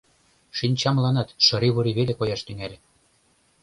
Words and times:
Шинчамланат 0.57 1.29
шыри-вури 1.45 1.91
веле 1.97 2.13
кояш 2.19 2.41
тӱҥале. 2.43 2.77